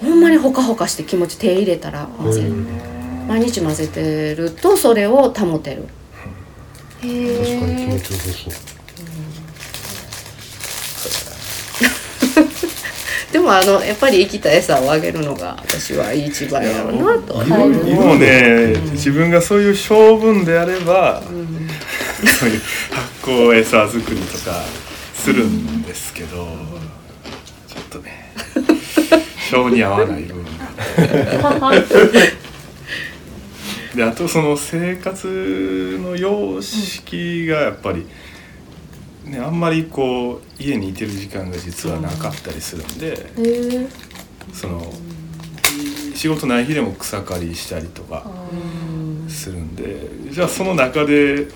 [0.00, 2.52] ほんまにほかほかして気持ち手入れたら混ぜる
[3.26, 5.88] 毎日混ぜてるとそれを保てる。
[7.02, 8.18] へ確かに気え持ちよ
[8.52, 8.60] さ
[11.08, 12.44] そう
[13.32, 22.60] でもあのやっぱり生きた餌をあげるのが私は一番やろうなとははいもうね、自分がそういう性分であれば、そういう
[22.92, 24.62] 発酵餌作りとか
[25.14, 26.46] するんですけど、
[29.54, 30.44] 性に合わない部分。
[30.44, 31.72] が
[33.94, 38.06] であとその生活の様式がやっぱり、
[39.24, 43.28] ね、あんまりこう家にいてる時間が実はなかったりするんで、
[44.52, 44.92] その
[46.14, 48.24] 仕事ない日でも草刈りしたりとか
[49.28, 51.46] するんでじゃあその中で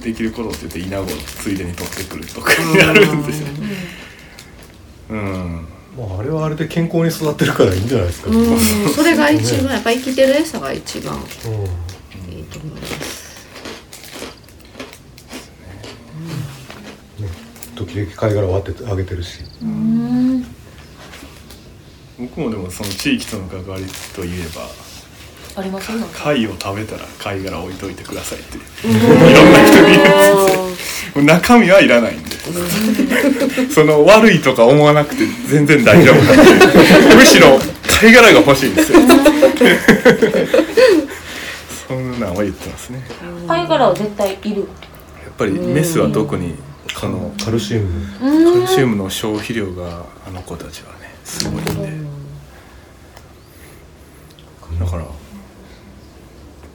[0.00, 3.48] できることって言って稲子をついでに取ってくるとかやるんですよ。
[5.10, 8.58] うんまああれはあれで健康に育ってるからいいんじゃないですか、うん。
[8.90, 12.32] それが一番やっぱ生きてる餌が一番うん。
[12.32, 13.28] いいと思います。
[17.20, 17.28] ね、
[17.74, 19.40] 時々貝殻割ってあげてるし。
[19.62, 20.58] うん。
[22.18, 24.68] 僕もでもその地域との関わりといえば
[25.60, 28.60] あります貝を食べたら貝殻置いといてくださいってい
[28.92, 32.27] ろんな人に言うんですよ中身はいらないんで
[33.70, 37.58] その悪いとか思わなくて全然大丈夫なんでむしろ
[38.00, 39.00] 貝殻が欲しいんですよ。
[41.88, 43.02] そんなんは言ってますね。
[43.46, 44.60] 貝殻は絶対いる。
[44.60, 44.66] や
[45.30, 46.54] っぱりメスは特に
[47.00, 48.52] このカルシウム。
[48.52, 51.72] カルシウムの消費量があの子たちはねすごいんで。
[54.78, 55.04] だから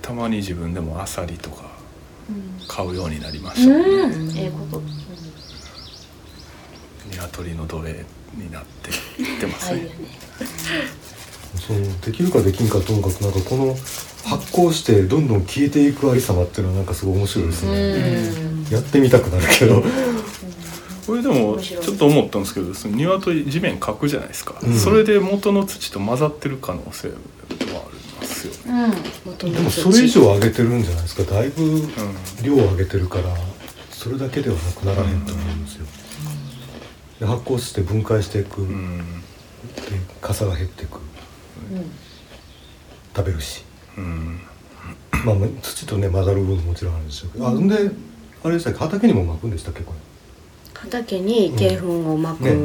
[0.01, 1.63] たまに自分でもアサリとか
[2.67, 3.75] 買うようになりましたね。
[3.75, 4.37] うん。
[4.37, 4.81] ええこと
[7.23, 9.89] 鶏の奴隷になっていってますね。
[11.67, 13.75] そのできるかできんかともかくなんかこの
[14.25, 19.83] 発酵してどんどん消えていくありさまっていうのはなんかすごい面白いですね、やってみたくなるけど。
[21.05, 24.73] これでもちょっと思ったんですけどその鶏地面かくじゃないですか、うん。
[24.73, 27.17] それで元の土と混ざってる可能性はあ
[27.59, 27.65] り
[28.21, 28.93] ますよね、
[29.25, 31.23] 元のでもそれ以上上げてるんじゃないですか。
[31.23, 31.89] だいぶうん。
[32.41, 33.23] 量を上げてるから
[33.91, 35.91] それだけではなくならへんと思うんですよ、で
[37.25, 38.97] 発酵して分解していく、うん。
[38.99, 39.03] で
[40.21, 40.99] 傘が減っていく。
[43.15, 43.63] 食べるし。
[43.97, 44.39] うん。
[45.25, 47.91] まあまあ土とね混ざる部分ももちろんあるんでしょうけど、あんで
[48.43, 49.93] あれでしたっけ畑にも巻くんでしたっけこ
[50.73, 52.51] 畑に鶏粉をまく、ね。
[52.51, 52.55] う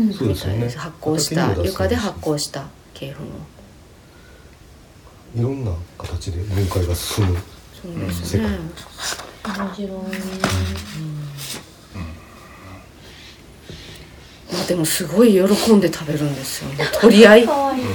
[0.00, 0.08] ん。
[0.08, 0.68] れそうですよね。
[0.68, 3.26] 発酵した床で発酵した鶏粉を。
[5.36, 7.36] いろんな形で分解が進む。
[7.80, 8.44] そうですね、
[9.44, 9.88] 面白い
[14.52, 17.44] まあでもすごい喜んで食べるんですよもう 取り合い。
[17.44, 17.82] うかわいい。
[17.82, 17.88] わ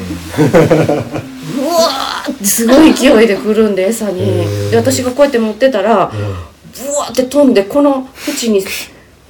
[2.25, 4.69] ーってすごい勢いで来るんで餌に。
[4.71, 8.63] で私がこうやって持ってたらブワーって飛んでこの縁に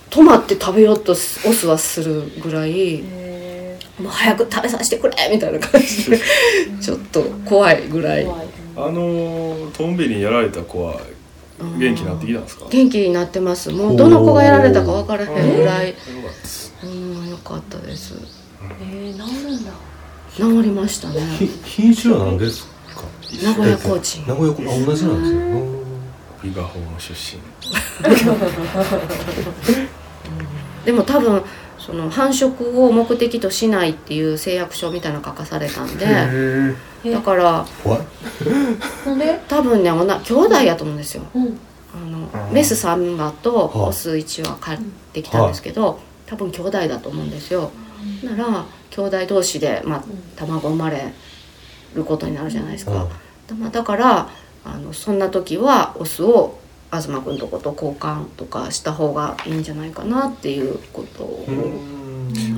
[0.09, 6.19] 止まって食べようとすオスはするぐらいへもう早く食べさせてくれみたいな感じで。
[6.81, 8.27] ちょっと怖いぐらい。
[8.75, 10.99] あのートンビにやられた子は
[11.59, 12.65] 元気になってきたんですか？
[12.69, 13.71] 元気になってます。
[13.71, 15.89] もうどの子がやられたか分からへんぐらい。
[15.89, 18.15] よかったですうんよかったです。
[18.81, 19.71] えー、治るんだ。
[20.35, 21.21] 治りましたね。
[21.37, 22.65] ひ品種は何です
[22.95, 23.03] か？
[23.43, 25.43] 名古屋コーチ名古屋コーチあ同じなんですよ、う
[26.47, 26.49] ん。
[26.49, 27.41] 伊賀法の出身。
[30.85, 31.41] でも多分
[31.85, 36.05] その繁殖を目的としないっていう誓約書みたいなの書かされたんで
[37.11, 37.99] だから怖い
[39.05, 39.39] なんで？
[39.49, 41.23] 多分ねおな兄弟やと思うんですよ。
[41.35, 41.59] うん。
[41.93, 44.79] あのメス3羽とはいオス1羽買っ
[45.11, 47.71] てきたんですけど多分兄弟だと思うんですよ。
[48.23, 50.03] なら兄弟同士で、まあ、
[50.35, 51.13] 卵生まれ
[51.95, 53.07] ることになるじゃないですか、
[53.59, 54.29] まあ、だから
[54.65, 56.59] あのそんな時はオスを
[57.01, 61.45] 東君とこと交換とかした方がいいんじゃないかなっていうことを、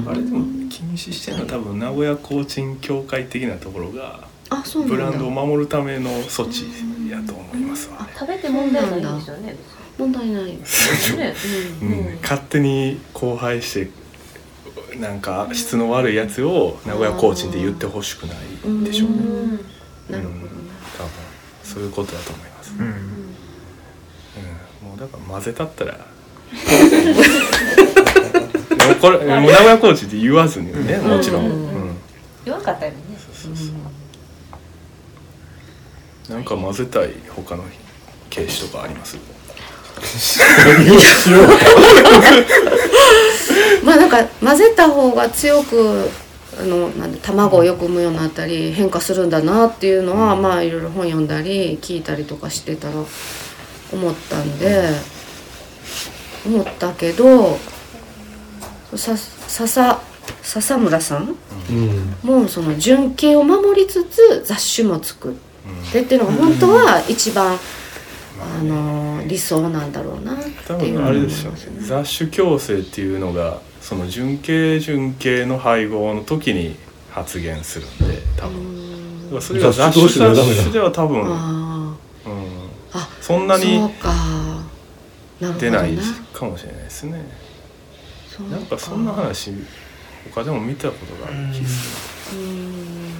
[0.07, 4.95] あれでも禁止してるのは多分名古屋コーチン協会的なところがあそうなんだ。
[4.95, 6.65] ブランドを守るための措置
[7.09, 9.55] やと思いますわね、食べて問題ないんですよね。
[9.97, 10.45] 問題ない。
[10.45, 10.59] ね
[11.81, 11.91] ううん。
[12.15, 13.89] ん、勝手に荒廃して
[14.99, 18.37] なんか質の悪いやつを名古屋コーチンで言ってほしくない
[18.83, 19.59] でしょうね、うん。
[20.09, 20.49] なるほどねうん
[20.97, 21.09] 多分。
[21.63, 22.87] そういうことだと思います、うん。
[22.87, 22.93] も
[24.95, 25.93] うだから混ぜたったら。
[28.85, 31.89] もうこれもう名古屋コーチって言わずにねもちろん、ううん。
[31.89, 31.95] ん
[32.45, 32.97] 弱かったよね。
[33.41, 33.63] そうそ
[36.31, 37.63] うなんか混ぜたい他の
[38.29, 39.17] 形式とかあります？
[43.83, 46.09] まあなんか混ぜた方が強く
[46.59, 52.93] あのなんで卵をよく産むようになったり変化するんだなっていうのは、まあいろいろ本読んだり聞いたりとかしてたら
[53.91, 54.89] 思ったんで
[56.45, 57.57] 思ったけど
[58.95, 59.99] さ笹
[60.41, 61.35] 笹村さん？
[61.69, 62.17] うん。
[62.23, 65.33] もその純系を守りつつ雑種も作っ
[65.91, 67.57] てっていうのが本当は一番、
[68.39, 71.51] あの理想なんだろうなっていう多分あれですよ。
[71.51, 76.75] ね雑種共生っていうのがその純系純系の配合の時に
[77.11, 79.41] 発現するんで多分。
[79.41, 81.97] それが雑種雑種では多分、
[83.25, 83.79] そんなに
[85.59, 86.01] 出ないね
[86.31, 87.25] かもしれないですね。
[88.51, 89.51] なんかそんな話
[90.31, 93.15] 他でも見たことがある気がすうん。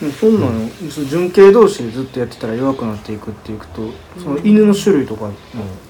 [0.00, 0.70] でもそんなの、
[1.10, 5.34] 純系同士でずっとやってたら弱くなっていくっていくとその犬の種類とかも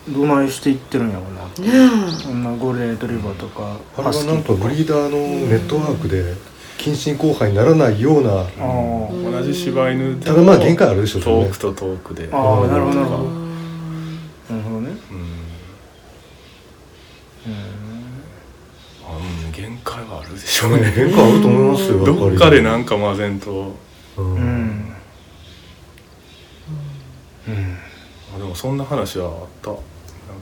[0.09, 1.63] どないしていってるんやろうなって。
[1.63, 1.69] ね
[2.21, 6.35] そんなゴールデンレトリバーとかあれはなんとブリーダーのネットワークで
[6.78, 9.26] 近親交配にならないようなあー。
[9.26, 12.28] る同じ柴犬でただまあ限界あるでしょ遠くと遠くで。
[12.32, 13.23] あーなるほどなるほど。
[13.25, 13.46] うん
[14.49, 14.90] なるほどね。
[15.11, 15.17] うん。
[15.17, 15.20] う
[17.55, 17.56] ん。
[19.05, 19.52] あうん。
[19.52, 20.84] 限界はあるでしょうね。
[20.94, 23.75] 変化あると思いますよどっかでなんか混ぜんと。
[24.19, 24.34] うん。
[24.34, 24.93] うん。
[27.49, 27.76] うん。
[28.34, 29.32] あでもそんな話はあっ
[29.62, 29.70] た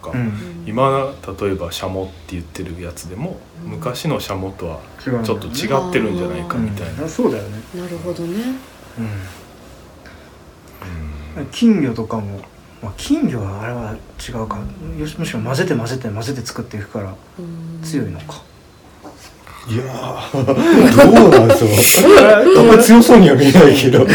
[0.04, 0.64] か、うん。
[0.66, 7.08] 今例えばシャモって言ってるやつでも、昔のシャモとはちょっと違ってるんじゃないかみたいな、うん。
[7.08, 7.62] そうだよね。
[7.74, 8.42] なるほどね。
[11.36, 11.46] うん。
[11.50, 12.40] 金魚とかも、
[12.82, 14.58] まあ、金魚はあれは違うか。
[14.98, 17.82] よしむしろ混ぜて混ぜて混ぜて作っていくからうん。
[17.82, 18.42] 強いのか、
[19.66, 22.10] いやー どうなんですよ
[22.58, 24.06] あんまり強そうには見えないけど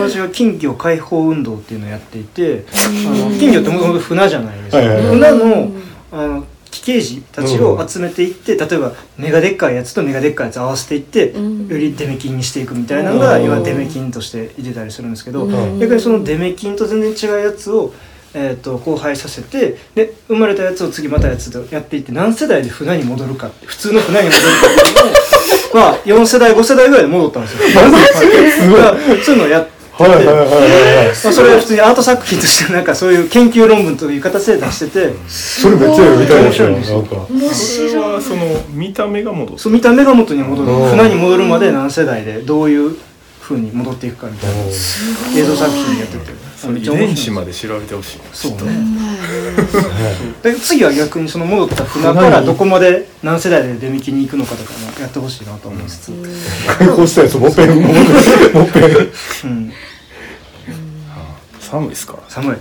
[0.00, 5.06] 友達が金魚解放運動っていうのをやっていてあの金魚ってもともと船じゃないですか、はいはいはい。
[5.06, 5.72] 船の
[6.12, 11.68] あの奇形児たちを集めていって、例えば目がでっかいやつと目がでっかいやつ合わせていって、うん。
[11.68, 13.44] よりデメキンにしていくみたいなのがうん。
[13.44, 15.78] 今デメキンとしていてたりするんですけど、うん。
[15.80, 17.92] 逆にそのデメキンと全然違うやつを、
[18.34, 27.58] えー、と交配させてで生まれたやつを次またやつとやっていって何世代で船に戻るかって普通の船に戻るかっていうのを まあ4世代5世代ぐらいで戻ったんですよ。
[27.68, 29.22] すごい。
[29.24, 35.14] そういうのをやっててはいはい それは普通にアート作品としてなんかそういう研究論文という形で出してて。
[35.28, 36.96] それめっちゃ読みたいですよ面白いんですよ。
[36.98, 37.16] なんか。
[37.30, 40.70] 面それ白はいその見た目が戻すそう見た目が元に戻る。
[40.70, 40.90] うん。
[40.90, 42.96] 船に戻るまで何世代でどういう
[43.50, 44.70] 風に戻っていくかみたいな映
[45.42, 46.30] 像作品やってて。
[46.62, 47.06] 遺めっちゃ面白い。
[47.06, 48.20] 伝子まで調べてほしい。
[48.32, 48.58] そうね。
[50.42, 56.12] で次は逆にその戻った船からどこまで何世代で出引きに行くのかとかもやってほしいなと思いつつ、
[56.78, 58.84] 解放したやつもっぺんもっぺん。
[59.44, 59.72] うん、
[61.60, 62.56] 寒いですか寒い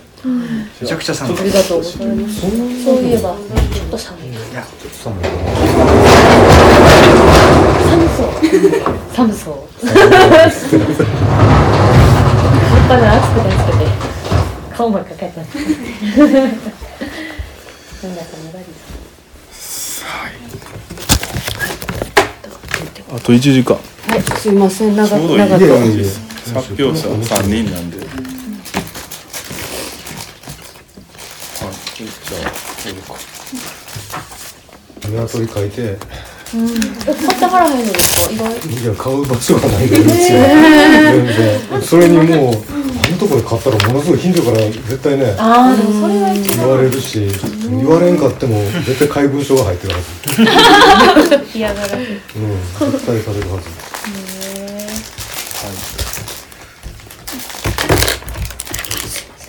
[0.81, 1.39] めちゃくちゃ寒い。
[1.39, 2.07] ありがとうござい。
[2.07, 2.47] ますそ
[2.93, 3.35] ういえば
[3.73, 4.29] ちょっと寒い。
[4.29, 4.65] いや。
[5.03, 6.08] 寒い
[9.15, 9.55] 寒そう。
[9.85, 9.91] 葉
[12.85, 13.83] っぱが熱くて熱くて。
[14.75, 18.27] 顔もかかってますなんだか
[23.11, 23.75] あと1時間。
[23.75, 24.21] はい。
[24.21, 25.39] すいません長ちょうどいい。
[25.39, 25.63] 長く
[26.53, 28.07] 発表者3人なんで、はい。
[35.07, 35.47] じゃあこれか。
[35.47, 35.97] 鶏書いて
[36.51, 38.33] え買ってはらへんのですか？
[38.33, 38.47] 意外
[38.81, 41.81] いや買う場所がないんですよ全然。
[41.81, 47.27] それにもうあのとこで買ったらものすごい近所から絶対ねああでもそれは一言われるし
[47.69, 51.35] 言われんかっても絶対怪文書が入ってるはず。
[51.37, 51.95] 番嫌がらせ。
[51.95, 52.01] うん
[52.91, 53.69] 絶対されるはず。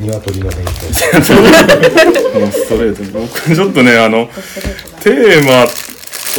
[0.01, 0.71] 鶏の変化
[2.41, 4.31] もうストレートに僕ちょっとねあの
[5.03, 5.67] テーマ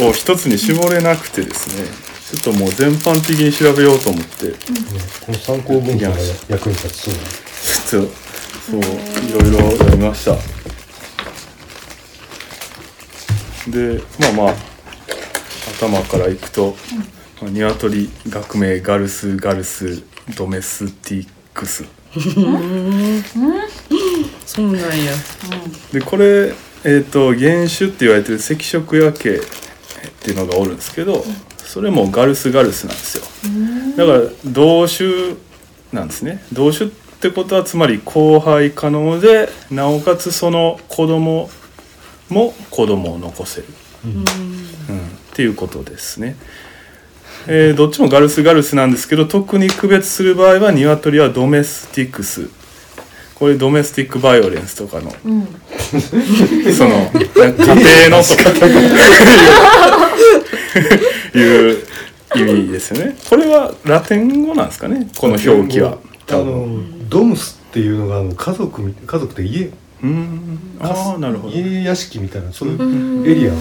[0.00, 1.86] を一つに絞れなくてですね
[2.32, 4.46] ちょっともう全般的に調べようと思って。
[4.46, 4.54] ね
[5.26, 6.16] この参考文献が
[6.48, 7.14] 役に立ちそう
[7.90, 8.12] ちょっと
[8.62, 10.36] そういろいろ読みました。
[13.70, 14.54] でまあまあ
[15.78, 16.74] 頭からいくと、
[17.40, 20.02] まあ鶏学名ガルスガルス
[20.36, 21.84] ドメスティックス。
[24.46, 25.04] そうなん。
[25.04, 25.12] や
[25.92, 26.52] でこれ、
[26.84, 29.40] えー、と原種って言われてる赤色夜景
[30.08, 31.24] っていうのがおるんですけど
[31.58, 33.24] それもガルスガルスなんですよ。
[33.96, 35.36] だから同種
[35.92, 36.42] なんですね。
[36.52, 41.48] 同種ってことはつまり交配可能でなおかつその子供
[42.28, 43.66] も子供を残せる、
[44.04, 44.22] うん。
[44.22, 44.26] っ
[45.34, 46.36] ていうことですね。
[47.46, 52.48] えーどっちもガルスガルスなんですけど特に区別する場合は鶏はドメスティクス
[53.34, 55.10] これドメスティックバイオレンスとかの、
[56.72, 58.50] そのなんか家庭のとか。
[61.34, 61.38] い。
[61.40, 61.78] う
[62.34, 63.16] 意味ですよね。
[63.28, 65.08] これはラテン語なんですかね？
[65.18, 65.92] この表記は。
[65.92, 65.96] あ
[66.26, 69.70] 多分のドムスっていうのがあの家族み家族って家？
[70.02, 70.58] うん。
[70.80, 71.54] ああなるほど。
[71.54, 73.56] 家屋敷みたいなそういうエリアが。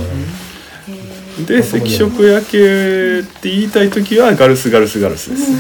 [1.48, 5.52] で赤色夜景って言いたい時はガルスガルスガルスです。
[5.52, 5.58] は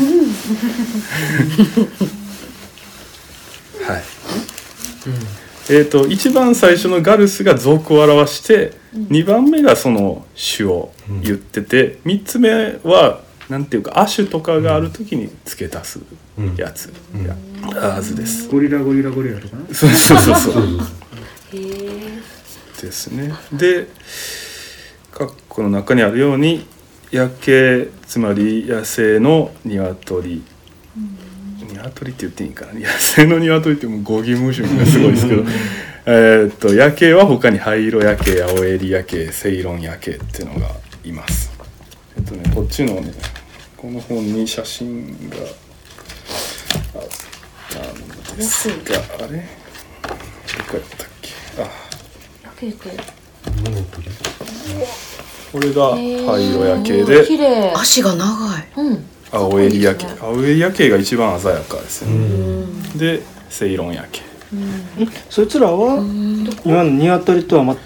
[2.07, 2.10] い
[5.69, 10.91] えー、と一番最初のガルスが属を表して2番目がその種を
[11.23, 15.99] 言ってて3つ目はなんていうか亜種とかがある時に付け足す
[16.57, 16.91] やつ。
[17.25, 17.35] や
[17.89, 18.47] はずです。
[18.49, 20.53] ゴリラゴリラゴリラとかなそうそうそうそう。
[20.53, 20.81] そうそう
[22.81, 23.33] ですね。
[23.51, 23.87] で
[25.11, 26.65] 括弧の中にあるように
[27.11, 30.43] 夜景つまり野生の鶏
[31.83, 32.73] 鶏って言っていいかな？
[32.73, 35.43] 野生の鶏ってもう語義無趣味がすごいですけど。
[36.03, 40.71] えーっと夜景は他に灰色夜景青襟夜景セイロン夜景っていうのが
[41.03, 41.51] います。
[42.17, 43.13] えっとねこっちのね
[43.77, 45.37] この本に写真が
[46.95, 47.03] あっ
[47.69, 48.95] たんですが
[49.25, 49.37] あれ？
[49.37, 50.13] ど
[50.71, 51.29] こやったっけ？
[51.61, 51.69] あ。
[55.51, 57.73] これが灰色夜景綺で麗。
[57.75, 58.25] 足が長
[58.59, 58.67] い。
[58.77, 62.97] うん青襟夜景青襟夜景が一番鮮やかですうよね、ん。
[62.97, 64.21] でセイロン夜景
[65.29, 66.03] そいつらは
[66.65, 67.77] 今の鶏とはま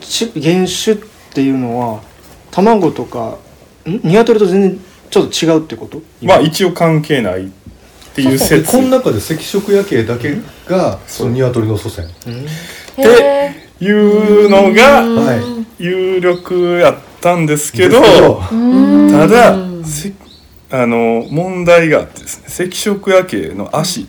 [0.00, 0.98] ち原種っ
[1.34, 2.00] ていうのは
[2.50, 3.38] 卵とか
[3.86, 4.00] ん？
[4.02, 6.00] 鶏と全然ちょっと違うってこと？
[6.22, 7.48] まあ一応関係ないっ
[8.14, 10.36] ていうで説この中で赤色夜景だけ
[10.66, 12.06] がその鶏の祖先。
[12.96, 15.42] へえいうのがはい。
[15.78, 20.10] 有力やったんですけどただせ
[20.70, 24.08] あの問題があってですね赤色夜景の足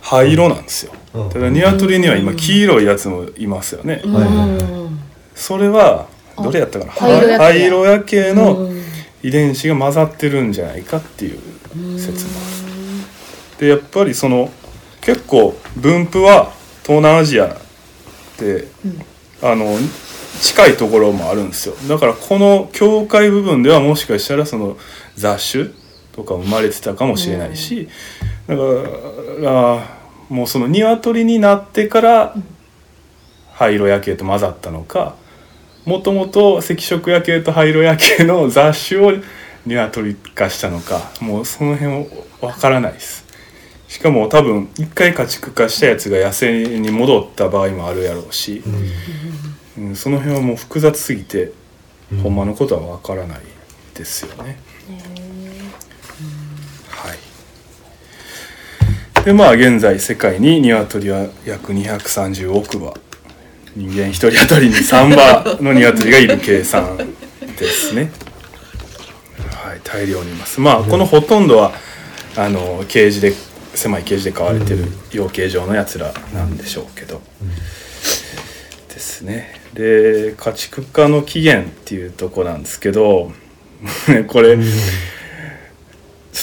[0.00, 0.92] 灰色なんですよ。
[1.14, 1.30] うん。
[1.30, 4.02] ただ鶏には今黄色いやつもいますよね。
[4.04, 4.24] はいはい
[4.56, 4.90] はい。
[5.34, 6.92] それはどれやったかな？
[6.92, 8.70] 灰色夜景灰色夜景の
[9.22, 12.30] 遺伝子が混ざってるんじゃないかっていう説も
[13.58, 14.50] でやっぱりその
[15.00, 17.56] 結構分布は東南アジア
[18.38, 18.68] で、
[19.42, 19.76] あの
[20.40, 21.74] 近いところもあるんですよ。
[21.88, 24.76] だからこの境界部分ではもしかしたらその
[25.16, 25.70] 雑種
[26.16, 27.88] とか生まれてたかもしれないし、
[28.46, 28.62] だか
[29.40, 29.96] ら
[30.28, 32.34] もうその鶏になってから
[33.52, 35.14] 灰色夜景と混ざったのか
[35.84, 39.12] もともと赤色夜景と灰色夜景の雑種を
[39.66, 42.06] 鶏化したのかもうその辺
[42.40, 43.24] わからないです。
[43.88, 48.62] しかも多分一回家畜化したやつが野生に戻った場合もあるやろうし、
[49.78, 51.52] うん、その辺はもう複雑すぎて、
[52.12, 52.18] うん。
[52.18, 53.40] ほんまのことはわからない
[53.94, 54.58] ですよね。
[59.26, 62.94] でまあ現在世界に鶏は約230億羽
[63.74, 67.04] 人間一人当たりに3羽の鶏がいる計算で
[67.66, 68.12] すね。
[69.50, 70.60] はい、大量にいます。
[70.60, 71.72] まあこのほとんどは
[72.36, 73.32] あのケージで
[73.74, 77.20] 狭いケージで飼われてる養鶏場のやつらなんでしょうけど、
[78.94, 79.60] ですね。
[79.74, 83.32] で家畜化の起源っていうとこなんですけど
[84.28, 84.62] これ、ちょ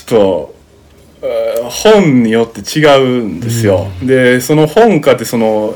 [0.01, 0.52] っと
[1.85, 3.87] 本によって違うんですよ。
[4.03, 5.75] でその本かってその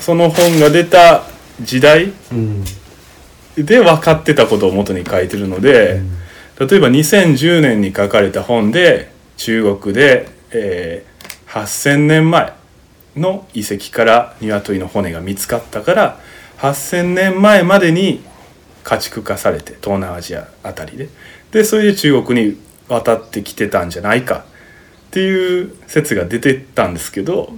[0.00, 1.24] その本が出た
[1.60, 2.64] 時代うん。
[3.56, 6.02] で分かってたことを元に書いてるので、
[6.60, 11.16] 例えば2010年に書かれた本で中国で、えー
[11.56, 12.52] 8,000年前
[13.16, 16.20] の遺跡から鶏の骨が見つかったから
[16.58, 18.22] 8,000年前までに
[18.84, 21.08] 家畜化されて東南アジアあたりで。
[21.50, 24.44] でそれで中国に渡ってきてたんじゃないか
[25.16, 27.50] っていう説が出てたんですけど、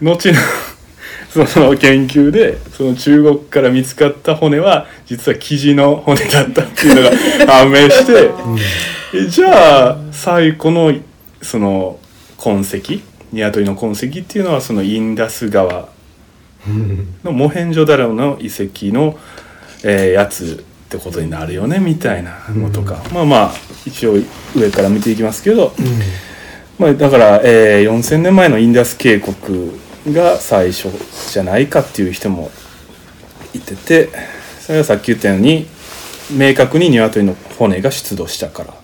[0.00, 0.38] 後の
[1.46, 7.10] その研究でその中国から見つかった骨は実はキジの骨だったっていうのが
[7.52, 8.30] 判明して
[9.14, 10.94] えじゃあ最古の
[11.42, 11.98] その
[12.38, 15.86] 痕跡鶏の痕跡っていうのはそのインダス川
[16.66, 17.14] うん。
[17.22, 19.18] のモヘンジョダロの遺跡の、
[19.84, 23.52] えーやつってことになるよねみたいなのとか、まあまあ
[23.86, 24.16] 一応
[24.56, 25.72] 上から見ていきますけど、
[26.80, 29.70] まあ、だから、えー4,000年前のインダス渓谷
[30.14, 30.88] が最初
[31.30, 32.50] じゃないかっていう人も
[33.52, 34.08] いてて
[34.60, 35.66] それはさっき言ったように
[36.32, 38.74] 明確に鶏の骨が出土したから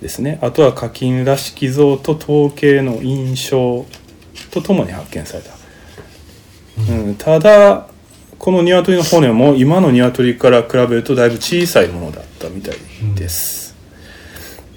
[0.00, 0.38] ですね。
[0.42, 3.84] あとは課金らしき像と統計の印象
[4.52, 5.50] とともに発見された、
[6.92, 7.88] うん、ただ
[8.38, 12.76] この鶏の骨も今の鶏から比べるとだいぶ小さいものだったみたい
[13.16, 13.61] です、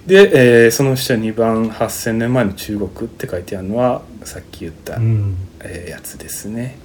[0.05, 5.35] で、えーその下2番8,000年前の中国って書いてあるのはさっき言った、うん。
[5.61, 6.77] えーやつですね。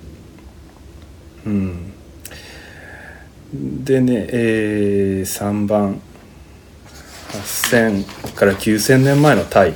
[1.47, 1.93] うん。
[3.85, 6.01] でね、え3番
[7.31, 9.75] 8000から9000年前のタイ、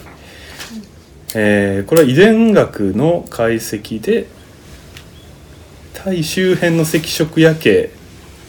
[1.34, 4.26] えーこれは遺伝学の解析で
[5.92, 7.90] タイ周辺の赤色夜景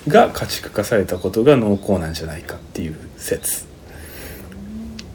[0.07, 3.65] が家畜化されたことが濃厚なんじゃないかっていう説、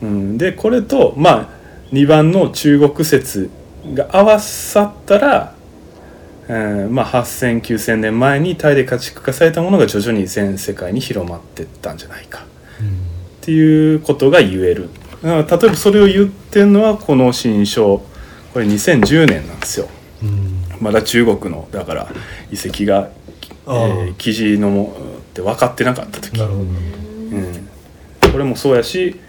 [0.03, 1.49] うん、でこれとまあ
[1.93, 3.51] 2番の中国説
[3.95, 5.55] が合わさったら、
[6.49, 12.45] えーまあ、80009000年前にタイで家畜化されたものが徐々に全世界に広まっていったんじゃないか。
[13.41, 14.91] っていうことが言える。
[15.23, 18.03] 例えばそれを言ってるのはこの新書。
[18.53, 19.89] これ2010年なんですよ。
[20.23, 20.65] うん。
[20.81, 22.09] まだ中国のだから
[22.51, 23.11] 遺跡が、
[23.67, 24.97] えー記事のも
[25.31, 26.39] って分かってなかった時。
[26.39, 26.63] なるほど。
[26.63, 27.69] うん、
[28.33, 29.21] これもそうやし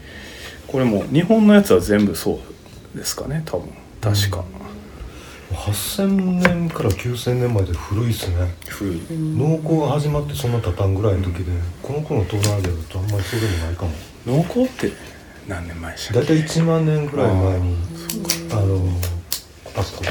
[0.71, 2.39] これも日本のやつは全部そ
[2.95, 3.69] うですかね多分。
[3.99, 4.43] 確か、
[5.51, 6.07] 8000
[6.39, 8.55] 年から9000年前で古いっすね。
[8.67, 9.01] 古い。
[9.11, 11.51] 農耕が始まってそんな経たんぐらいの時で
[11.83, 13.91] この子の東南アジアだとあんまりそうでもないかも。
[14.25, 14.91] 農耕って
[15.47, 17.75] 何年前でしたっ大体1万年ぐらい前に
[18.51, 18.87] あの
[19.75, 20.05] あそこ。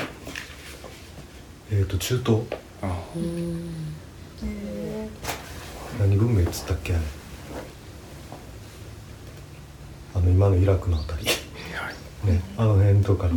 [1.73, 2.43] えっ、と中東。
[2.49, 2.97] けあ
[5.99, 7.03] 何文明っつったっけあれ
[10.15, 11.25] あの今のイラクのあたり。
[11.25, 13.35] ねあの辺とかの。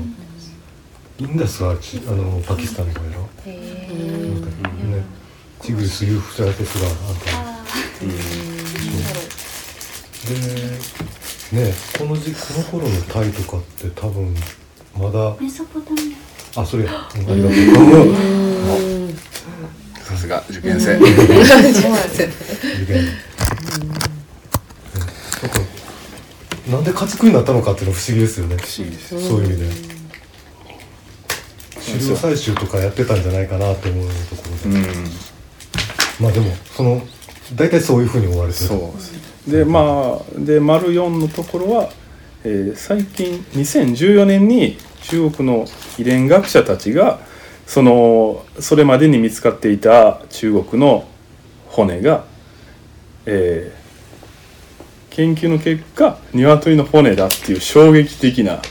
[1.19, 3.21] インダスはちあのパキスタンの方やろ。
[3.45, 5.03] ね
[5.61, 7.31] チグリスユーフラテスがあった
[10.27, 10.35] で
[11.63, 14.35] ねこの時この頃のタイとかって多分
[14.97, 15.35] まだ。
[15.39, 16.15] メソポタミ
[16.55, 17.31] あそれや、うん。
[17.31, 17.57] ありがとう
[20.03, 21.17] さすが受験生 受験。
[22.99, 23.89] うん。
[23.89, 23.99] なん
[25.49, 25.59] か
[26.69, 28.55] なんで家畜になったのかっていうのは不思議ですよね。
[28.57, 29.93] 不思議ですそういう意味で。
[31.85, 34.85] 狩猟採集とかやってたんじゃないかなと思うところで、うん。
[36.21, 37.01] まあでもその
[37.55, 38.65] 大体そういうふうに思われてる。
[38.65, 38.75] そ
[39.47, 41.89] うでまあで丸4のところは、
[42.45, 45.65] えー最近2014年に中国の
[45.97, 47.19] 遺伝学者たちが
[47.67, 51.05] そのそれまでに見つかっていた中国の
[51.67, 52.23] 骨が、
[53.25, 53.82] えー
[55.15, 58.61] 研究の結果鶏の骨だっていう衝撃的な、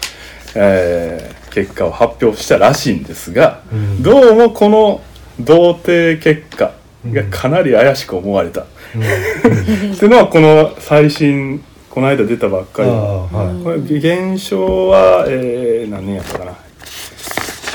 [0.54, 4.02] えー結果を発表したらしいんですが、うん。
[4.02, 5.02] どうもこの
[5.38, 6.72] 同定結果
[7.06, 8.64] がかなり怪しく思われた。
[8.94, 9.02] うん。
[9.92, 13.62] っていうのはこの最新この間出たばっかりはい。
[13.62, 16.56] これ現象は、えー何年やったかな。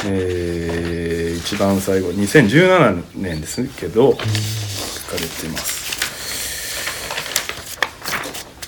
[0.07, 4.23] えー一番最後2017年ですけど書か
[5.13, 5.76] れてます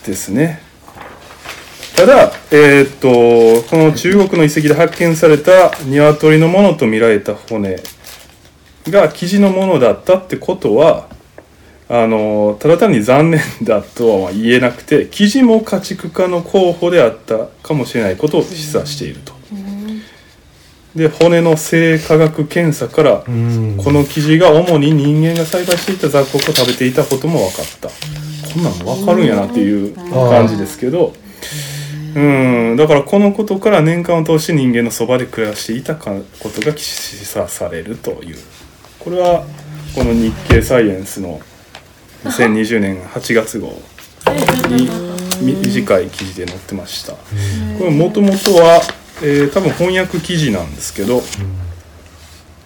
[0.10, 0.62] ですね。
[1.96, 7.78] ただえーっとこの中国の遺跡で発見された鶏のものと見られた骨
[8.88, 11.10] が生地のものだったってことは
[11.90, 19.34] あのただ単に残念だとは言えなくて生地も家畜化の候補であったかもしれないことを示唆していると。
[20.96, 23.78] で骨の生化学検査からうん。
[23.78, 27.90] この生地が主に人間が栽培していた雑穀を食べていたことも分かった
[28.54, 31.14] こんなの分かるんやなっていう感じですけど。
[32.16, 32.76] うん。
[32.76, 38.38] だからこのことから年間を通して人間のそばで暮らしていたことが示唆されるという。
[39.00, 39.46] これは
[39.96, 41.40] この日経サイエンスの
[42.26, 43.80] 2020年8月号
[44.70, 44.90] に
[45.62, 47.14] 短い記事で載ってました。
[47.14, 48.82] これもともとは、
[49.22, 51.22] えー多分翻訳記事なんですけど、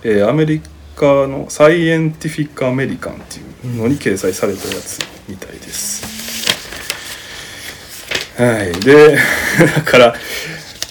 [0.04, 0.62] えーアメリ
[0.96, 6.24] カの「サイエンティフィック・アメリカン」っていうのに掲載されたやつみたいです。
[8.38, 9.18] はい、で
[9.76, 10.16] だから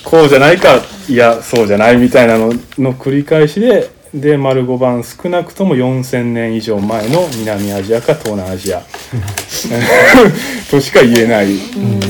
[0.05, 8.83] こうじゃないかいやそうじゃないみたいなのの繰り返しでで丸5番少なくとも4,000年以上前の南アジアか東南アジア。
[10.71, 11.53] としか言えない、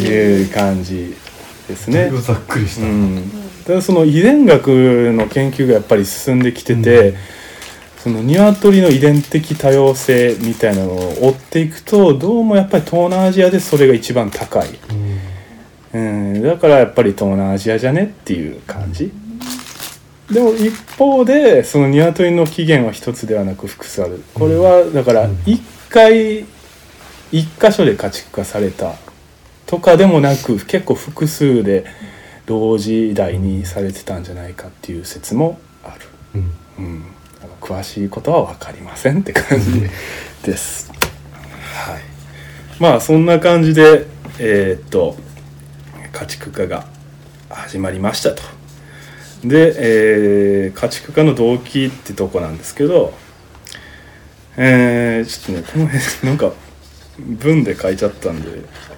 [0.05, 1.15] えー感じ
[1.69, 2.11] ですね。
[2.27, 3.31] ざっくりした、うん、
[3.67, 7.17] ただその遺伝学の研究がやっぱり進んできてて、うん
[8.03, 14.69] その鶏の遺伝的多様性みたいなのを追っていくとどうもやっぱり東南アジアでそれが一番高い、
[15.93, 16.35] うん。
[16.35, 19.13] うん、だからやっぱり東南アジアじゃねっていう感じ。
[20.33, 24.25] でも一方でその鶏の起源は一つではなく複数ある。
[24.35, 25.39] これはだからうん。
[25.47, 26.41] 一回
[27.31, 28.95] 一箇所で家畜化された。
[29.67, 31.85] とかでもなく結構複数で
[32.47, 36.07] 同時代にされてたんじゃないかっていう説もある。
[36.35, 36.85] うん。
[36.85, 37.05] うん、
[37.63, 39.89] 詳しいことは分かりませんって感じ
[40.45, 40.91] です。
[40.93, 42.03] はい。
[42.81, 44.07] まあそんな感じで
[44.39, 45.17] えーっと
[46.13, 46.87] 家畜化が
[47.49, 48.43] 始まりましたと。
[49.45, 49.75] で、
[50.67, 53.13] えー家畜化の動機ってとこなんですけど、
[54.57, 56.53] えーちょっとねこの辺なんか
[57.19, 58.49] 文で書いちゃったんで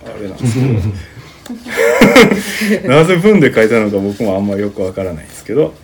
[0.06, 0.74] あれなんですけど。
[2.88, 5.74] なぜ文で書いたのか僕もあんまよくわからないんですけど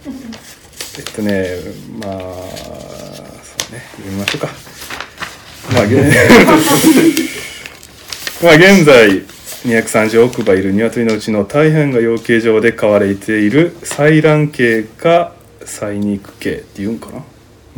[1.01, 1.49] えっとね
[1.99, 4.49] まあそうね読みましょうか。
[5.73, 5.95] まあ 現
[8.45, 9.23] まあ現在
[9.65, 15.33] 230億羽いる鶏のうちの大半が養鶏場で飼われている採卵系か
[15.65, 17.23] 採肉系っていうんかな。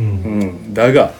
[0.01, 0.05] うん。
[0.05, 0.09] う
[0.45, 1.13] ん、だが、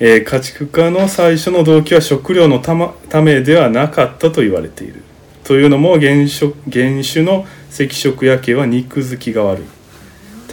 [0.00, 5.02] えー家畜化の最初の動機は食料のた,、ま、ためではなかったと言われている。
[5.44, 9.77] というのも原種原種の赤色野系は肉付きが悪い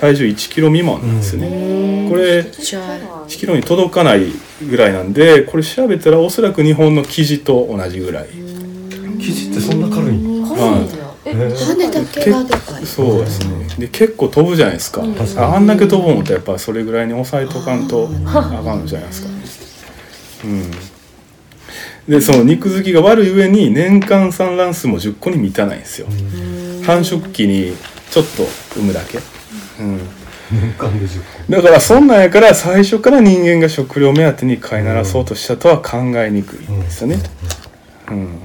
[0.06, 4.28] 体重1キロ未満なんですよね、これじゃあ1キロに届かない
[4.70, 8.28] ぐらいなんでこれ調べたらおそらく日本の生地と同じぐらい。
[8.30, 11.16] 生地ってそんな軽いん軽いんだよ。
[11.26, 12.86] えへー羽だけがでかい。
[12.86, 13.68] そうですね。
[13.80, 15.16] で結構飛ぶじゃないですか、うん。
[15.40, 19.30] あんだけ飛ぶもんとやっぱそれぐらいに抑えとかんとあかんじゃないですか。
[20.44, 20.72] うん。
[22.08, 26.06] でその肉付きが悪い上に年間産卵数も10個に満たないんですよ。
[26.84, 27.76] 繁殖期に
[28.12, 28.44] ちょっと
[28.76, 29.18] 産むだけ、
[29.80, 30.00] うん、
[30.52, 31.52] 年間で10個。
[31.52, 37.18] だからそんなんやから最初から人間が食料目当てに飼いならそうとしたとは考えにくいんですよね、
[38.10, 38.40] うん、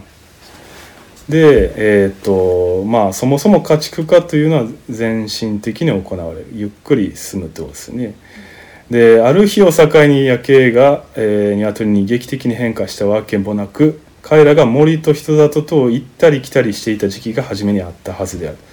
[1.28, 6.46] でえっ、とまあそもそも家畜化というのは全身的に行われる。
[6.52, 8.14] ゆっくり進むってことですね。
[8.90, 18.58] である日を境に夜景が、えー、鶏に劇的に変化したわけもなく彼らが森と人里とを行ったり来たりしていた時期が初めにあったはずである。
[18.58, 18.69] あ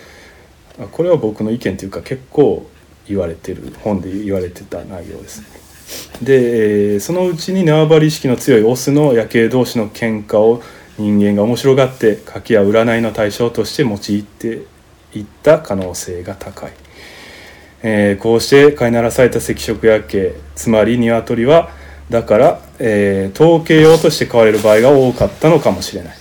[0.92, 2.70] これは僕の意見というか結構
[3.08, 5.42] 言われてる本で言われてた内容です
[6.22, 10.62] で、そのうちに縄張り意識の強いオスの夜景同士の喧嘩を
[10.98, 14.66] 人間が面白がって賭けや占いの対象として用いて
[15.14, 16.74] いった可能性が高い、
[17.84, 21.70] えーこうして飼いならされた赤色夜景つまり鶏は
[22.10, 26.18] だから、えー統計用として飼われる場合が多かったのかもしれない。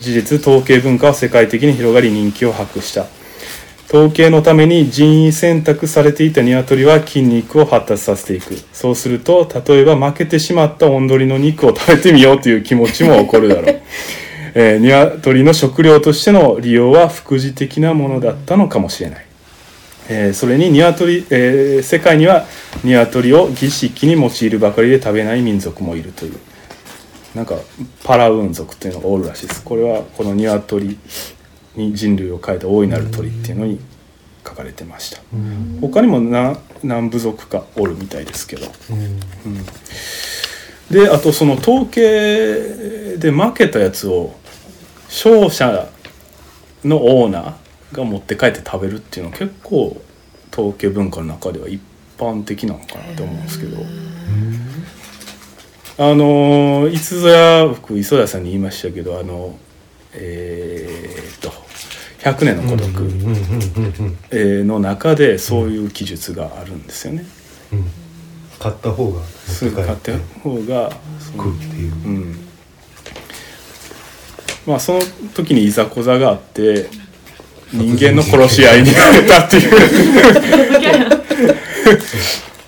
[0.00, 3.06] 事実統計文化は世界的に広がり人気を博した。
[3.88, 8.54] 統計のために人為選択されていた鶏は筋肉を発達させていく。
[8.74, 13.80] そうすると例えば負けてしまったオンドリの肉を食べてみようという気持ちも起こるだろう、
[14.54, 19.24] えー、鶏の食料としての利用は副次的なものだったのかもしれない、
[20.10, 22.46] えーそれに鶏、えー世界には
[22.84, 26.34] 鶏を儀式に用いるばかりで食べない民族もいるという。
[27.34, 27.56] なんか
[28.04, 29.62] パラウン族っていうのがおるらしいです。
[29.62, 30.98] これはこの鶏
[31.78, 33.80] に人類を変えた大いなる鳥っていうのに
[34.46, 35.22] 書かれてました。
[35.32, 35.78] うん。
[35.80, 38.66] 他にも何何部族かおるみたいですけど。
[38.90, 39.64] うん。
[40.90, 44.34] であとその統計で負けたやつを
[45.08, 45.88] 勝者
[46.84, 50.00] のオーナーが持って帰って食べるっていうのは結構
[50.52, 51.80] 統計文化の中では一
[52.18, 53.78] 般的なのかなと思うんですけど。
[56.00, 59.58] あのいつぞや僕磯田さんに言いましたけどあの
[60.12, 61.52] えーっと
[62.32, 62.88] 「100年の孤独」
[64.64, 67.24] の中でそういう記述があるんですよね。
[67.72, 67.84] うん。
[68.58, 70.12] 買った方がすぐ買った
[70.42, 72.38] 方がっていううん。
[74.66, 75.00] まあその
[75.34, 76.88] 時にいざこざがあって
[77.72, 79.70] 人間の殺し合いになれたっていう。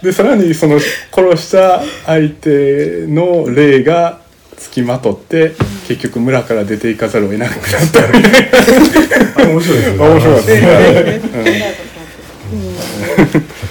[0.02, 0.80] でさらにその
[1.12, 4.20] 殺した相手の霊が
[4.56, 5.52] つきまとって
[5.90, 11.74] 結局村から出ていかざるを得なくなったみたいなあ面白いですね面白かったですね。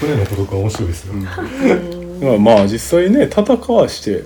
[0.02, 4.26] 100年の孤独は面白いですよまあまあ実際ね戦わして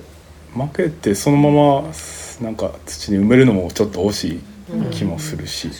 [0.54, 1.92] 負けてそのまま
[2.40, 2.56] なん。
[2.56, 4.40] か土に埋めるのもちょっと惜しい
[4.90, 5.70] 気もするし、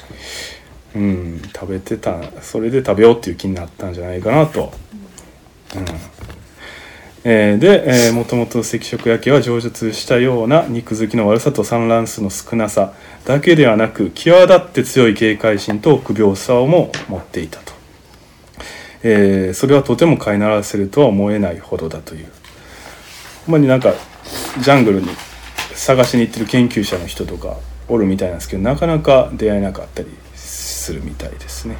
[0.94, 3.94] うん、食べてたそれで食べようっていう気になったん。
[3.94, 4.72] じゃないかなと。
[5.74, 5.84] うん
[7.26, 12.92] えーで、えー、もともと赤色焼けは上述したような肉付きの悪さと産卵数の少なさ
[13.24, 17.72] だけではなく際立って強い警戒心と臆病さをも持っていたと。
[19.02, 22.26] えーそれはとても飼いならせるとは思えないほどだという
[23.46, 23.94] ほんまになんか
[24.60, 25.08] ジャングルに
[25.74, 27.56] 探しに行ってる研究者の人とか
[27.88, 31.76] おるみたいなんですけどなかなか出会えなかったりするみたいですね。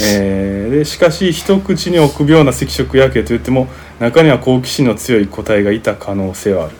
[0.00, 3.68] えーでしかし一口に臆病な赤色夜景といっても
[4.00, 6.76] 中には好奇心の強い個体がいた可能性はある。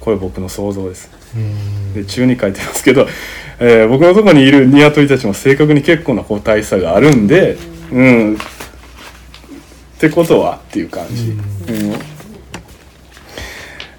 [0.00, 1.10] これ僕の想像です。
[1.34, 1.94] うん。
[1.94, 3.06] で中に書いてますけど、
[3.60, 7.56] えー僕のところにいるニワトリたちも正確に結構な個体差があるんで
[7.92, 8.34] うん。
[8.34, 8.36] っ
[9.98, 11.38] てことはっていう感じ、うん。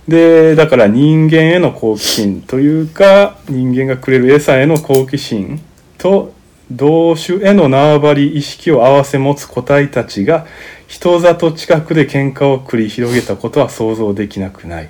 [0.07, 5.61] でだから人間への好奇心というか人間がくれる餌への好奇心
[5.97, 6.33] と
[6.71, 10.45] 同種への縄張り意識を併せ持つ個体たちが
[10.89, 14.89] 人里近くで喧嘩を繰り広げたことは想像できなくない。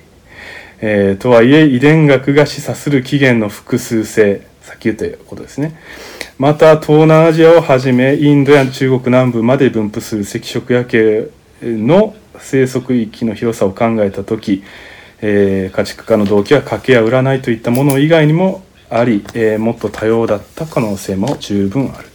[0.82, 5.78] えーとはいえ遺伝学が示唆する起源の複数性さっき言ったことですね
[6.38, 11.28] また東南アジアをはじめインドや中国南部まで分布する赤色野系
[11.62, 14.64] の生息域の広さを考えた時、
[15.22, 22.08] えー家畜化の動機は賭けや占いといったもの以外にもあり、えーもっと多様だった可能性も十分ある。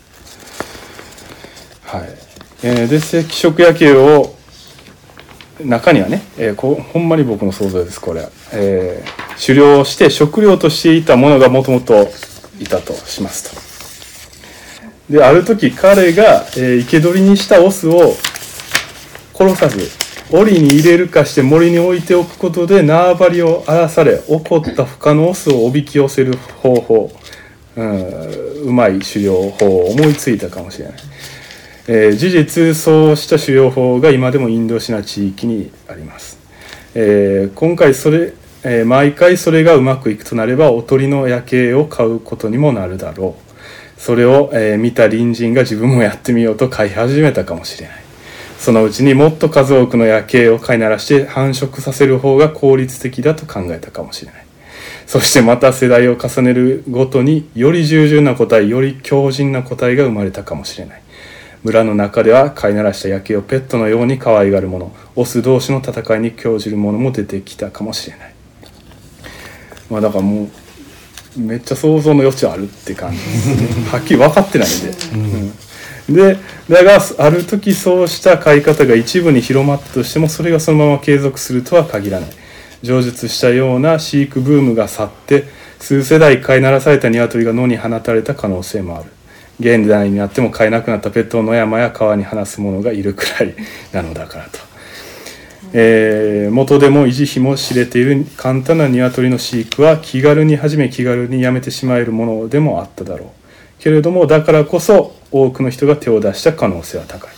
[1.83, 2.24] はい
[2.67, 4.35] えーで赤色野球を
[5.63, 12.09] 中にはね、えーこほんまに僕の想像ですこれ、えー狩猟して食料としていたものがもともと
[12.61, 13.55] いたとします
[15.09, 15.13] と。
[15.13, 18.15] である時彼が、えー生け捕りにしたオスを
[19.35, 19.91] 殺さず
[20.31, 27.13] 檻に入れるかして森に置いておくことで縄張りを荒らされ怒った他のオスをおびき寄せる方法、
[27.77, 30.95] うん、うまい狩猟法を思いついたかもしれない、
[31.87, 36.39] えー事実そうした狩猟法が今でもインドシナ地域にあります、
[36.95, 44.01] えー今回それ、えー毎回それがうまくいくとなればおとりの夜景を買うことにもなるだろう。
[44.01, 47.97] それを、えー見た隣人が自分もやってみようと買い始めたかもしれない。
[48.59, 54.47] そのうちにもっと数多くの夜景を飼いならして繁殖させる方が効率的だと考えたかもしれない。
[55.07, 61.04] そしてまた世代を重ねるごとにより従順な個体より強靭な個体が生まれたかもしれない。
[61.65, 68.35] 村の中では飼いならした夜景をペットのように可愛がる者オス同士の戦いに興じる者も出てきたかもしれない。
[69.91, 70.51] まあだからも
[71.37, 73.91] うめっちゃ想像の余地あるって感じですね。
[73.91, 74.91] はっきり分かってないんで、
[76.09, 76.15] うん。
[76.15, 82.31] でだがある時そうした飼い方が一部に広まったとしてもそれがそのまま継続するとは限らない。
[82.83, 85.45] 上述したような飼育ブームが去って
[85.79, 89.14] 数世代飼いならされた鶏が野に放たれた可能性もある。
[89.61, 93.55] 現代になっても飼えなくなったペットを野山や川に放す者がいるくらい
[93.93, 94.59] なのだからと、
[95.73, 103.29] えー元でも維持費も知れている簡単な鶏の飼育は気軽に始め気軽にやめてしまえるものでもあっただろう。
[103.79, 107.31] けれどもだからこそ多くの人が手を出した可能性は高い、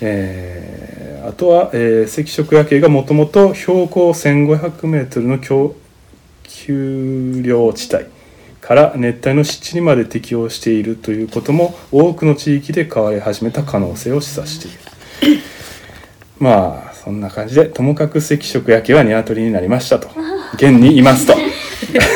[0.00, 5.74] えーあとは、えー赤色野系がもともと標高 1500m の丘
[6.44, 8.17] 丘陵地帯。
[8.68, 14.68] から熱帯の湿地にまで適応しているということも多くの地域で変わり始めた可能性を示唆して
[15.24, 15.40] いる。
[16.38, 20.10] まあそんな感じでともかく赤色野系は鶏になりましたと。
[20.56, 21.34] 現にいますと、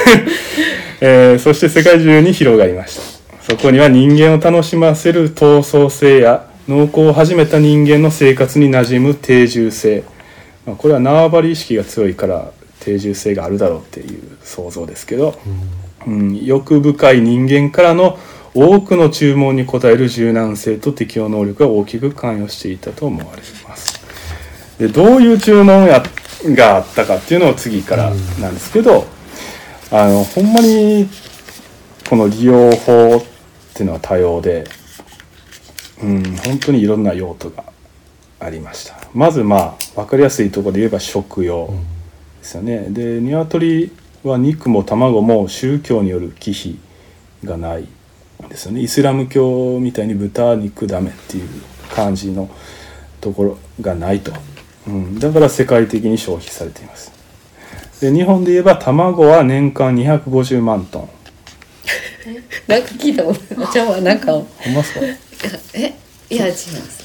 [1.01, 3.03] えーそして世界中に広がりました。
[3.41, 10.05] そこには人間を楽しませる闘争性や農耕を始めた人間の生活に馴染む定住性、
[10.67, 18.19] まあ、これは縄張り意識が強いから定住性があるだろうっていう想像ですけど、うん、欲深い人間からの
[18.55, 24.03] 多くの注文に応える柔軟性と適応能力が大きく関与していたと思われます。
[24.79, 26.03] でどういう注文や
[26.45, 28.11] があったかっていうのを次から
[28.41, 29.07] なんですけど、
[29.91, 31.09] あのほんまに
[32.09, 33.25] この利用法っ
[33.75, 34.65] ていうのは多様で、
[36.03, 37.65] うん、本当にいろんな用途が
[38.41, 38.97] ありました。
[39.15, 41.73] まずまあ分かりやすいとこで言えば食用
[42.41, 42.87] ですよね。
[42.91, 43.93] で鶏
[44.25, 46.77] は肉も卵も宗教による忌避
[47.45, 47.89] がない
[48.49, 48.81] ですよね。
[48.81, 51.49] イスラム教みたいに豚肉ダメっていう
[51.95, 52.49] 感じの
[53.21, 54.33] ところがないと、
[54.87, 57.13] うん、だから世界的に消費されています。
[58.01, 61.09] で日本で言えば卵は年間250万トン。
[62.67, 65.01] なんか聞いたことじゃあなんかほんまっすか、
[65.75, 65.95] え？
[66.31, 67.03] いや違います。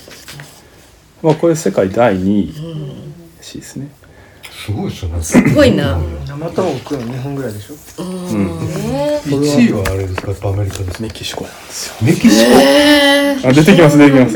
[1.21, 2.53] まあ、これ世界第2位
[3.37, 3.89] らしいですね
[4.65, 5.21] すごいですよね。
[5.21, 5.97] すごいな。
[6.27, 10.31] 生卵食うの2本ぐらいでしょ？1位はあれですか？
[10.31, 11.95] やっぱアメリカですメキシコなんですよ。
[12.01, 13.47] メキシコ？
[13.49, 14.33] あ出てきます出てきます。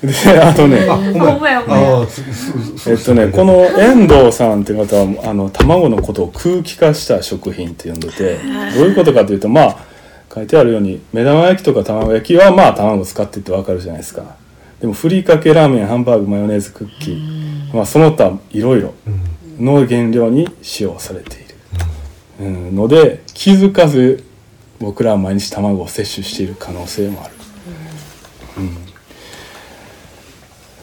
[0.00, 1.60] であとねあほんまほんまや。
[1.60, 1.98] ほんまや。
[1.98, 9.76] ああすすすえっとね、この遠藤さんっていう方はあの卵のことを空気化した食品って呼んでてどういうことかというとまあ
[10.32, 14.36] 書いてあるように目玉焼きとか卵焼きはまあ卵使ってってわかるじゃないですか
[14.80, 19.30] でもふりかけラーメンハンバーグマヨネーズクッキー、まあ、その他いろいろうん。
[19.60, 21.54] の原料に使用されている、
[22.40, 24.24] うん、ので気づかず
[24.78, 27.34] 僕らは毎日卵を摂取している可能性もある、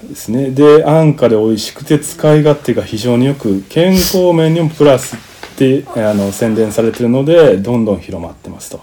[0.03, 0.51] うん、ですね。
[0.51, 5.19] で安価で美味しくて使い勝手が非常によく健康面にもプラスっ
[5.57, 8.81] てあの宣伝されてるのでどんどん広まってますと。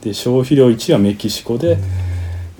[0.00, 1.78] で消費量1位はメキシコで、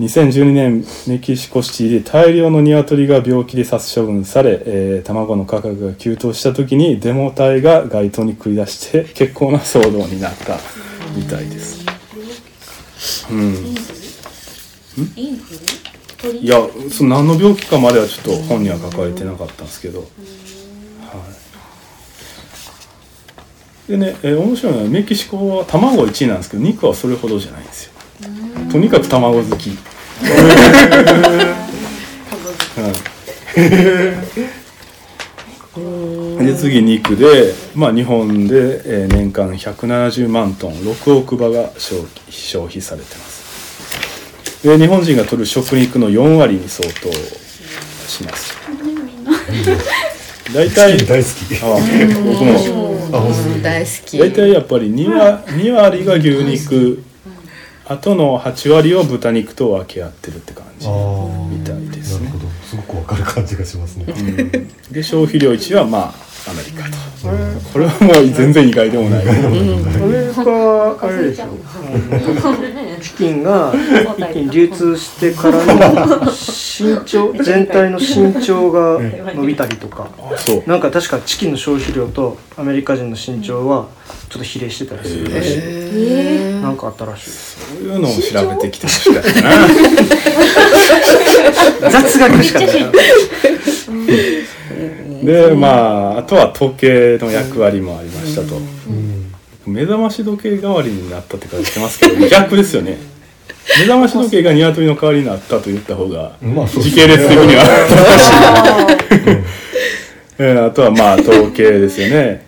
[0.00, 10.59] 2012年メキシコシティで大量の鶏が病気で殺処分され、えー卵の価格が急騰した時にデモ隊が街頭に繰り出して結構な騒動になった
[11.14, 11.87] みたいです。
[13.30, 13.54] うん、
[16.40, 16.57] いや
[16.90, 20.07] その何の病気かまではちょっと本には書かれてなかったんですけど、は
[23.88, 27.93] い、でね、えー面白いのはメキシコは卵1位なんですけど肉はそれほどじゃないんですよ
[28.74, 29.70] とにかく卵好き。
[29.70, 29.76] は
[36.40, 36.44] い。
[36.44, 44.66] で次肉で、まあ、日本で、えー年間170万トン6億羽が消費消費されてます。
[44.66, 47.12] で日本人が取る食肉の4割に相当
[48.08, 48.56] します。
[50.52, 51.44] 大体大好き。
[53.62, 54.18] 大好き。
[54.18, 57.04] 大体やっぱり 2, 割2割が牛肉
[57.87, 60.92] あとの8割を豚肉と分け合ってるって感じああ
[61.51, 62.27] みたいですね。
[62.29, 62.51] なるほど。
[62.64, 64.07] すごくわかる感じがしますね。
[64.90, 66.14] で消費量1位はまあ
[66.51, 66.97] アメリカと。
[67.73, 69.29] これはもう全然意外でもない。
[69.29, 69.38] アメ
[70.29, 71.47] リカはあれでしょ。
[71.47, 73.72] うんチキンが。
[74.16, 78.98] 一気に流通してからの身長 全体の身長が
[79.35, 80.09] 伸びたりとか。
[80.66, 83.87] なんか確かチキンの消費量とアメリカ人の身長は
[84.28, 86.62] ちょっと比例してたりするらしい。
[86.62, 87.26] なんかあったらしい。
[87.26, 89.50] ですそういうのを調べてきてほしかったな。
[91.90, 92.68] 雑学しかない。
[95.24, 95.68] でま
[96.16, 98.57] ああとは時計の役割もありましたと。
[98.57, 98.73] うん
[99.66, 102.98] 目覚まし時計代わりになったって書いてますけど 逆ですよね。
[103.79, 107.64] 目覚まし時計が鶏の代わりになったと言った方が時系列的には
[110.38, 112.44] えーあとはまあ統計ですよね。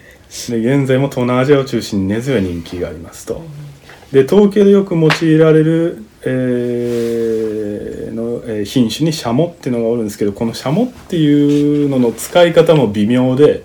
[0.51, 3.43] で現在も東南アジアを中心に根強い人気がありますと。
[4.13, 13.63] で統計でよく用いられる、えーのえー品種にシャモっていうのがおるんですけどこのシャモっていうのの使い方も微妙で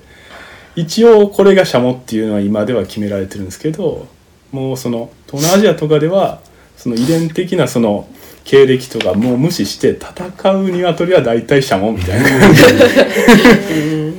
[0.75, 4.07] 一応これがシャモっていうのは今では決められてるんですけど
[4.51, 6.41] もうその東南アジアとかでは
[6.77, 8.07] その遺伝的なその
[8.43, 12.63] 経歴とかもう無視して戦う鶏は大体シャモみたいな感じ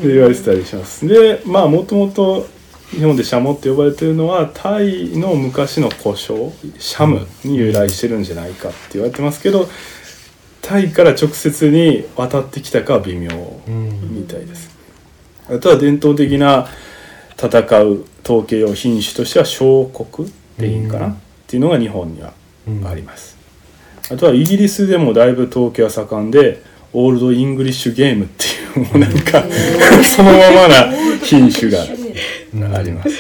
[0.01, 1.07] で言われてたりします。
[1.07, 2.47] でまあもともと
[2.91, 9.67] 日本でシャモって呼ばれてるのはタイの昔の胡椒シャムに由来してるんじゃないかって言われてますけど
[10.61, 13.31] タイから直接に渡ってきたかは微妙
[13.67, 14.72] うんみたいです。
[15.48, 16.68] あとは伝統的な
[17.37, 21.12] 戦う統計用品種としては小国でいいんかな、うん。
[21.12, 22.33] っていうのが日本には
[22.66, 23.37] うんあります。
[24.11, 28.46] あとはイギリスでもだいぶ統計は盛んでOld English Game って
[28.81, 29.44] いうもうなんか
[30.05, 31.83] そのままな 品種が
[32.76, 33.11] あります。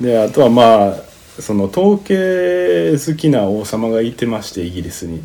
[0.00, 5.20] であとはまあその闘鶏好きな王様がいてましてイギリスに。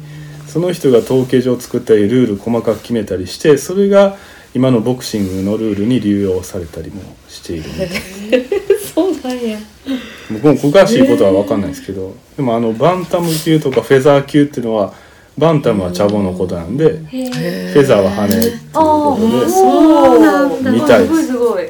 [0.53, 4.17] その人が闘鶏場作ったりルール細かく決めたりしてそれが
[4.53, 7.89] 今のボクシングのルールに流用されたりもしているみたい
[8.93, 9.57] そうなんや。
[10.31, 14.93] 僕も詳しいことは分かんないですけど、でもあのバンタム級とかフェザー級っていうのは
[15.37, 20.71] バンタムはチャボのことなんで、フェザーは羽っていうことで。
[20.71, 21.69] みたいですすごいすごい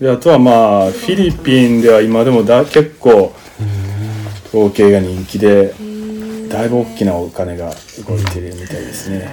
[0.00, 0.52] であとはま
[0.86, 3.32] あフィリピンでは今でもだ結構
[4.48, 5.74] 統計が人気で
[6.48, 7.72] だいぶ大きなお金が
[8.06, 9.28] 動いてるみたいですね。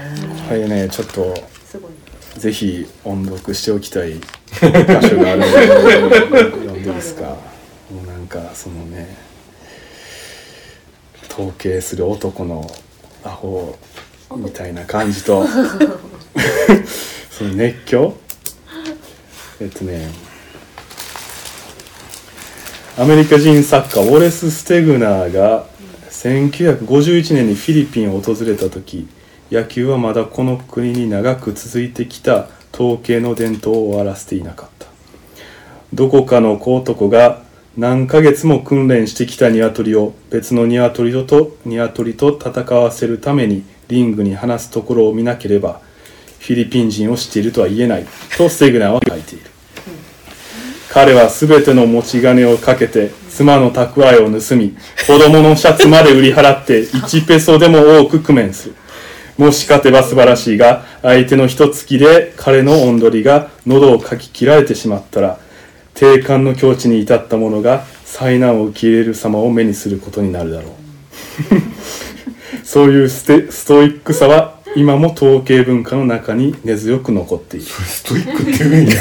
[0.47, 1.33] これねちょっと
[2.45, 4.19] ぜひ音読しておきたい場
[5.01, 7.29] 所があるので読んでいいですか？
[7.89, 9.17] もうなんかそのね
[11.31, 12.69] 統計する男の
[13.23, 13.75] アホ
[14.35, 15.43] みたいな感じと
[17.31, 18.13] その熱狂？
[19.59, 20.11] えっとね
[22.99, 25.65] アメリカ人作家ウォレス・ステグナーが
[26.11, 29.07] 1951年にフィリピンを訪れた時
[29.51, 34.87] 野球はまだこの国に長く続いてきた統計の伝統を終わらせていなかった。
[35.93, 37.43] どこかの小男が
[37.77, 45.79] 何ヶ月も訓練してきた鶏を別の鶏と鶏と戦わせるためにリングに放すところを見なければ
[46.39, 48.05] フィリピン人を知っているとは言えない
[48.37, 49.45] とステグナーは書いている。
[50.89, 58.75] 彼は全ての持ち金をかけて妻の蓄えを盗み子供のシャツまで売り払って1ペソでも多く工面する。
[59.37, 65.39] もし勝てば素晴らしいが相手の一突きで彼のおんどりが喉をかき切られてしまったら
[65.93, 70.73] 諦観の境地に至った者が災難を受け入れる様を目にすることになるだろう。
[72.63, 77.65] そういうステストイックさは今も闘鶏文化の中に根強く残っている。
[77.65, 78.95] ストイックって言うんや。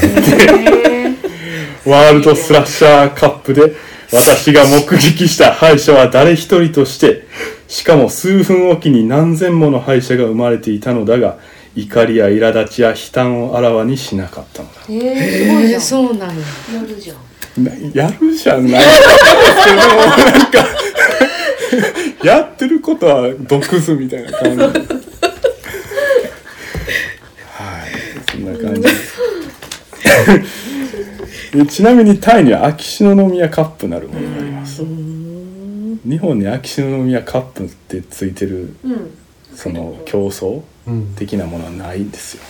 [1.87, 3.77] ワールドスラッシャーカップで
[4.13, 7.27] 私が目撃した敗者は誰一人として
[7.69, 11.39] しかも数分おきに何千もの敗者が生まれていたのだが
[11.75, 14.75] 怒りや苛立ちや悲嘆をあらわにしなかったのだ。
[14.89, 16.35] えー、そうなんや
[16.75, 17.65] やるじゃん。
[17.65, 19.03] なやるじゃないです
[19.65, 20.69] けどなんか
[22.25, 24.63] やってることは毒図みたいな感じ。
[24.63, 24.73] はい
[28.31, 28.83] そんな感じ。
[28.85, 30.55] です
[31.53, 34.83] でちなみにタイには秋篠宮カップなるものがあります
[36.05, 39.11] 日本に秋篠宮カップってついてるうん。
[39.55, 41.15] その競争うん。
[41.17, 42.43] 的なものはないんですよ。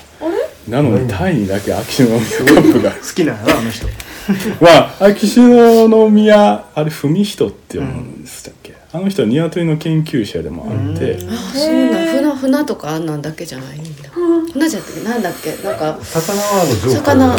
[0.69, 2.91] なのにタイにだけ秋篠宮カップが。
[2.93, 3.87] 好きなんあの人。
[4.61, 14.09] まあ秋篠宮あれ文人って読むんでしたっけ、あの人は鶏の研究者でもあって、あそうなん船船とかあんなんだけじゃないんだ。
[14.53, 16.41] 船じゃなくてなんだっけなんか魚。
[16.41, 17.29] は魚。
[17.29, 17.37] が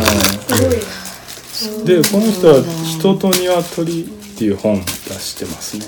[1.86, 5.86] でこの人は「人と鶏」っていう本出してますね。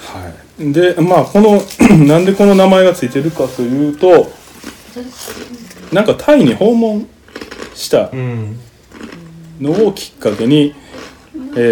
[0.00, 0.28] は
[0.60, 0.72] い。
[0.72, 1.62] でまあこの
[2.04, 4.32] なんでこの名前がついてるかというと
[5.92, 7.06] なんかタイに訪問
[7.74, 8.58] したうん。
[9.60, 10.74] のをきっかけに